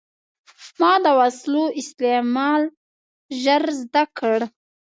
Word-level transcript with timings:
ما 0.79 0.93
د 1.03 1.07
وسلو 1.19 1.63
استعمال 1.81 2.61
ژر 3.41 3.63
زده 3.81 4.03
کړ. 4.17 4.39